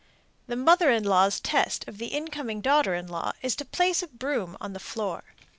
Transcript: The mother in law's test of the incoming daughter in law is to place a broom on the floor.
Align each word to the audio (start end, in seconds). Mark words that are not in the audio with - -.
The 0.47 0.55
mother 0.55 0.89
in 0.89 1.03
law's 1.03 1.39
test 1.39 1.87
of 1.87 1.99
the 1.99 2.07
incoming 2.07 2.59
daughter 2.61 2.95
in 2.95 3.05
law 3.05 3.33
is 3.43 3.55
to 3.57 3.65
place 3.65 4.01
a 4.01 4.07
broom 4.07 4.57
on 4.59 4.73
the 4.73 4.79
floor. 4.79 5.23